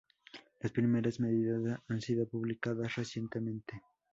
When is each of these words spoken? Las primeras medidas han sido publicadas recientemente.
Las 0.61 0.71
primeras 0.71 1.19
medidas 1.19 1.79
han 1.87 2.01
sido 2.01 2.27
publicadas 2.27 2.95
recientemente. 2.95 3.83